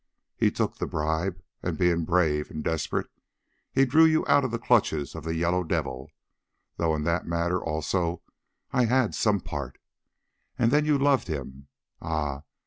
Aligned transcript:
He 0.35 0.49
took 0.49 0.77
the 0.77 0.87
bribe, 0.87 1.43
and 1.61 1.77
being 1.77 2.05
brave 2.05 2.49
and 2.49 2.63
desperate, 2.63 3.05
he 3.71 3.85
drew 3.85 4.05
you 4.05 4.25
out 4.25 4.43
of 4.43 4.49
the 4.49 4.57
clutches 4.57 5.13
of 5.13 5.23
the 5.23 5.35
Yellow 5.35 5.63
Devil, 5.63 6.09
though 6.77 6.95
in 6.95 7.03
that 7.03 7.27
matter 7.27 7.63
also 7.63 8.23
I 8.71 8.85
had 8.85 9.13
some 9.13 9.41
part; 9.41 9.77
and 10.57 10.71
then 10.71 10.85
you 10.85 10.97
loved 10.97 11.27
him. 11.27 11.67
Ah! 12.01 12.41